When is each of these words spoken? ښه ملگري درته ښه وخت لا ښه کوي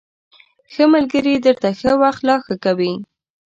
ښه 0.73 0.83
ملگري 0.93 1.35
درته 1.45 1.69
ښه 1.79 1.91
وخت 2.01 2.21
لا 2.27 2.35
ښه 2.45 2.55
کوي 2.63 2.93